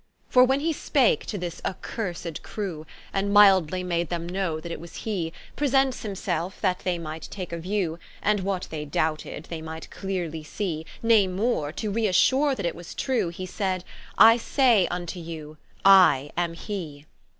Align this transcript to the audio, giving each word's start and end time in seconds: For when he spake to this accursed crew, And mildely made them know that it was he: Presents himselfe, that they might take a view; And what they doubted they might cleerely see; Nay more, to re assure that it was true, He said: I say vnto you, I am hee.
For 0.29 0.43
when 0.43 0.61
he 0.61 0.73
spake 0.73 1.27
to 1.27 1.37
this 1.37 1.61
accursed 1.63 2.41
crew, 2.41 2.87
And 3.13 3.29
mildely 3.31 3.83
made 3.85 4.09
them 4.09 4.27
know 4.27 4.59
that 4.59 4.71
it 4.71 4.79
was 4.79 4.95
he: 5.05 5.31
Presents 5.55 6.01
himselfe, 6.01 6.59
that 6.59 6.79
they 6.79 6.97
might 6.97 7.27
take 7.29 7.53
a 7.53 7.59
view; 7.59 7.99
And 8.19 8.39
what 8.39 8.67
they 8.71 8.83
doubted 8.83 9.43
they 9.51 9.61
might 9.61 9.91
cleerely 9.91 10.43
see; 10.43 10.87
Nay 11.03 11.27
more, 11.27 11.71
to 11.73 11.91
re 11.91 12.07
assure 12.07 12.55
that 12.55 12.65
it 12.65 12.73
was 12.73 12.95
true, 12.95 13.29
He 13.29 13.45
said: 13.45 13.83
I 14.17 14.37
say 14.37 14.87
vnto 14.89 15.23
you, 15.23 15.57
I 15.85 16.31
am 16.35 16.55
hee. 16.55 17.05